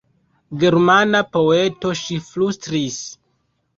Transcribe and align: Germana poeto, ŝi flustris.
Germana 0.61 1.21
poeto, 1.37 1.93
ŝi 2.03 2.19
flustris. 2.31 2.99